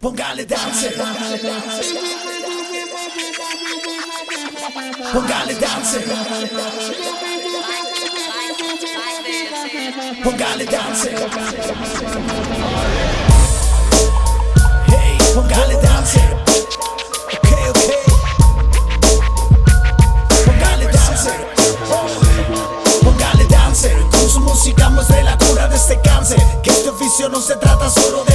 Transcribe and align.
Póngale 0.00 0.44
dance. 0.46 0.90
Póngale 5.12 5.54
dance. 5.54 6.00
Póngale 10.22 10.64
dance. 10.66 11.10
Hey, 14.86 15.18
póngale 15.34 15.76
dance. 15.82 16.20
Ok, 17.32 17.48
ok. 17.70 17.80
Póngale 20.46 20.86
dance. 20.92 21.30
Póngale 23.02 23.44
dance. 23.48 23.96
Con 24.12 24.30
su 24.30 24.40
música 24.40 24.88
muestre 24.90 25.24
la 25.24 25.36
cura 25.38 25.66
de 25.66 25.74
este 25.74 26.00
cáncer. 26.02 26.38
Que 26.62 26.70
este 26.70 26.88
oficio 26.90 27.28
no 27.28 27.40
se 27.40 27.56
trata 27.56 27.90
solo 27.90 28.24
de 28.24 28.27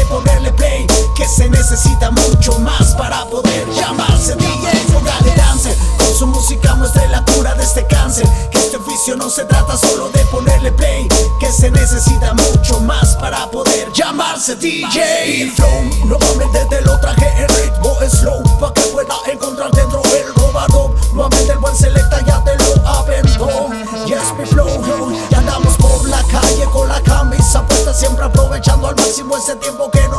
este 7.64 7.86
cáncer. 7.88 8.28
Que 8.52 8.60
este 8.60 8.78
oficio 8.78 9.16
no 9.16 9.30
se 9.30 9.46
trata 9.46 9.78
solo 9.78 10.10
de 10.10 10.20
ponerle 10.26 10.72
play. 10.72 11.08
Que 11.40 11.52
se 11.52 11.72
necesita 11.72 12.34
mucho 12.34 12.80
más 12.82 13.16
para 13.16 13.50
poder 13.50 13.92
llamarse 13.94 14.56
DJ. 14.56 15.28
Y 15.28 15.50
flow, 15.50 15.84
nuevamente 16.06 16.66
te 16.70 16.82
lo 16.82 17.00
traje 17.00 17.28
en 17.42 17.48
ritmo 17.50 17.98
slow. 18.10 18.44
Pa' 18.60 18.74
que 18.74 18.82
pueda 18.94 19.16
encontrar 19.32 19.72
dentro 19.72 20.02
el 20.16 20.34
robado. 20.36 20.94
Nuevamente 21.14 21.54
el 21.54 21.60
buen 21.60 21.76
selecta 21.76 22.24
ya 22.26 22.44
te 22.44 22.56
lo 22.58 22.88
aventó. 22.88 23.70
Yes, 24.06 24.34
mi 24.38 24.46
flow, 24.46 24.68
yo. 24.86 25.12
Y 25.32 25.36
andamos 25.36 25.76
por 25.78 26.08
la 26.10 26.22
calle 26.24 26.66
con 26.72 26.88
la 26.90 27.02
camisa 27.02 27.66
puesta. 27.66 27.94
Siempre 27.94 28.26
aprovechando 28.26 28.88
al 28.88 28.96
máximo 28.96 29.38
ese 29.38 29.56
tiempo 29.56 29.90
que 29.90 30.06
nos 30.10 30.13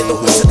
in 0.00 0.08
the 0.08 0.14
woods. 0.14 0.49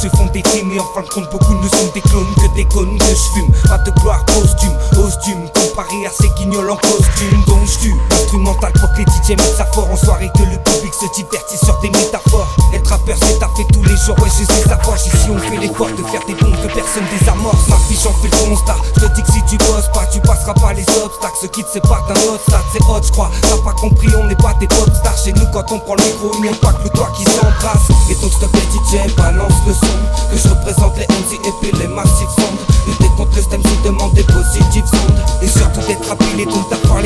Se 0.00 0.08
font 0.16 0.26
des 0.32 0.42
films 0.48 0.72
et 0.72 0.80
en 0.80 0.88
fin 0.94 1.02
de 1.02 1.08
compte 1.08 1.30
beaucoup 1.30 1.52
ne 1.52 1.68
sont 1.68 1.92
des 1.92 2.00
clones 2.00 2.34
que 2.36 2.54
des 2.54 2.64
connes 2.64 2.96
que 2.96 3.04
je 3.04 3.28
fume. 3.34 3.52
Pas 3.68 3.76
de 3.78 3.90
gloire 4.00 4.24
posthume, 4.24 4.72
posthume 4.92 5.44
Comparé 5.52 6.06
à 6.06 6.10
ces 6.10 6.28
guignols 6.38 6.70
en 6.70 6.76
costume. 6.76 7.44
Dont 7.46 7.60
je 7.66 7.78
tue 7.80 7.94
Instrumental 8.10 8.72
pour 8.80 8.88
que 8.92 8.98
les 8.98 9.04
DJ 9.04 9.36
mettent 9.36 9.56
ça 9.56 9.66
fort 9.66 9.90
en 9.92 9.96
soirée 9.96 10.30
Que 10.34 10.44
le 10.44 10.56
public 10.56 10.94
se 10.94 11.04
divertisse 11.14 11.60
sur 11.60 11.78
des 11.80 11.90
métaphores. 11.90 12.48
Être 12.72 12.88
rappeur 12.88 13.16
c'est 13.20 13.36
fait 13.36 13.68
tous 13.72 13.82
les 13.84 13.96
jours, 13.96 14.16
ouais 14.20 14.30
je 14.32 14.44
sais 14.44 14.68
savoir 14.68 14.96
Ici 14.96 15.28
on 15.28 15.38
fait 15.38 15.56
l'effort 15.58 15.90
de 15.90 16.02
faire 16.08 16.24
des 16.26 16.34
bombes 16.34 16.56
que 16.62 16.72
personne 16.72 17.04
désamorce. 17.18 17.68
Ma 17.68 17.76
fiche 17.84 18.06
en 18.06 18.14
fait 18.24 18.32
le 18.32 18.48
constat, 18.48 18.76
je 18.96 19.04
te 19.04 19.14
dis 19.14 19.22
que 19.22 19.32
si 19.32 19.42
tu 19.44 19.58
bosses 19.58 19.90
pas 19.92 20.06
tu 20.10 20.20
passeras 20.20 20.54
pas 20.54 20.72
les 20.72 20.86
obstacles. 20.96 21.36
Ce 21.42 21.46
qui 21.46 21.62
te 21.62 21.68
sépare 21.68 22.06
d'un 22.08 22.20
autre 22.32 22.42
stade 22.48 22.64
c'est 22.72 22.82
hot 22.88 23.02
je 23.04 23.12
crois. 23.12 23.30
T'as 23.42 23.60
pas 23.60 23.76
compris 23.76 24.08
on 24.16 24.24
n'est 24.24 24.36
pas 24.36 24.54
des 24.60 24.68
pop 24.68 24.88
stars 24.96 25.18
Chez 25.22 25.32
nous 25.34 25.46
quand 25.52 25.70
on 25.72 25.78
prend 25.80 25.96
le 25.96 26.04
micro 26.04 26.30
il 26.36 26.42
n'y 26.42 26.48
a 26.48 26.54
pas 26.56 26.72
que 26.72 26.84
le 26.84 26.90
toit 26.90 27.12
qui 27.16 27.24
s'embrasse. 27.24 27.92
Et 28.08 28.14
donc 28.14 28.32
je 28.32 28.46
te 28.46 28.48
fais 28.48 28.70
balance 29.16 29.52
le 29.66 29.74
son 29.74 29.89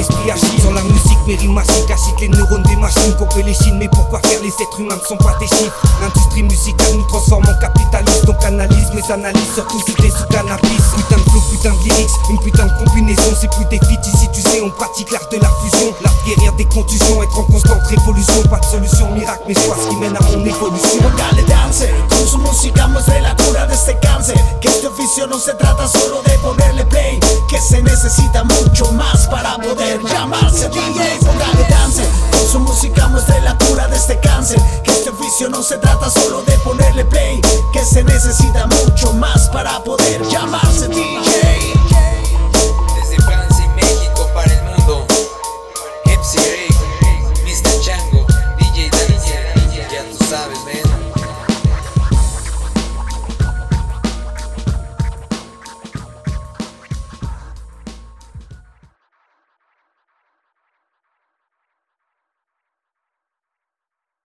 Sur 0.04 0.72
la 0.72 0.82
musique 0.82 1.19
mes 1.26 1.37
rimes 1.37 1.60
les 2.20 2.28
neurones 2.28 2.62
des 2.65 2.76
machines 2.76 3.15
Couper 3.16 3.42
les 3.42 3.54
chines 3.54 3.78
mais 3.78 3.88
pourquoi 3.88 4.20
faire 4.20 4.41
les 4.42 4.48
êtres 4.48 4.81
humains 4.81 4.97
ne 4.97 5.06
sont 5.06 5.16
pas 5.16 5.34
des 5.41 5.47
chiffres? 5.47 5.72
L'industrie 6.00 6.42
musicale 6.42 6.94
nous 6.94 7.04
transforme 7.04 7.44
en 7.44 7.60
capitalisme 7.60 8.26
Donc 8.26 8.44
analyse 8.44 8.91
mes 8.94 9.12
analyses 9.12 9.54
surtout 9.54 9.81
si 9.87 9.94
t'es 9.94 10.10
sous 10.10 10.26
cannabis. 10.31 10.82
Putain 10.97 11.16
de 11.16 11.31
flow, 11.31 11.41
putain 11.50 11.70
de 11.70 11.84
lyrics, 11.84 12.10
une 12.31 12.38
putain 12.41 12.66
de 12.66 12.84
combinaison. 12.84 13.32
C'est 13.41 13.50
plus 13.50 13.64
des 13.66 13.78
feats 13.78 14.06
ici 14.06 14.28
tu 14.32 14.43
sais 14.43 14.60
on 14.60 14.70
pratique 14.70 15.10
l'art 15.10 15.28
de 15.31 15.38
la 15.38 15.48
fusion. 15.62 15.94
L'art 16.03 16.14
guérir 16.26 16.53
des 16.54 16.66
contusions, 16.66 17.22
être 17.22 17.38
en 17.38 17.44
constante 17.44 17.87
révolution. 17.87 18.43
Pas 18.50 18.60
de 18.60 18.64
solution 18.64 19.10
miracle 19.12 19.44
mais 19.48 19.54
choix 19.54 19.76
ce 19.81 19.88
qui 19.88 19.97
mène 19.97 20.16
à 20.16 20.20
mon 20.20 20.44
évolution. 20.44 21.00
Póngale 21.00 21.44
dance, 21.47 21.88
con 22.10 22.26
su 22.26 22.38
música 22.38 22.87
muestre 22.88 23.20
la 23.22 23.34
cura 23.37 23.66
de 23.66 23.75
este 23.75 23.98
cáncer. 24.00 24.37
Que 24.60 24.69
este 24.69 24.87
oficio 24.87 25.26
no 25.26 25.38
se 25.38 25.54
trata 25.54 25.88
solo 25.88 26.22
de 26.22 26.37
ponerle 26.38 26.84
play, 26.87 27.20
que 27.48 27.60
se 27.60 27.82
necesita 27.82 28.44
más 28.44 28.53
solo 36.10 36.42
de 36.42 36.53
ponerle 36.59 37.04
play, 37.04 37.41
que 37.72 37.84
se 37.84 38.04
necesita 38.04 38.66
mucho 38.66 39.12
más 39.15 39.48
para 39.50 39.82
poder 39.82 40.22
llamarse 40.28 40.88
DJ. 40.88 41.75
Desde 42.94 43.22
Francia 43.25 43.65
y 43.65 43.69
México 43.69 44.28
para 44.34 44.53
el 44.53 44.62
mundo, 44.64 45.06
Hepsi 46.04 46.38
Ray, 46.38 46.69
Mr. 47.44 47.81
Chango, 47.81 48.26
DJ 48.59 48.91
Daniel, 48.91 49.88
ya 49.91 50.04
tú 50.10 50.25
sabes, 50.25 50.59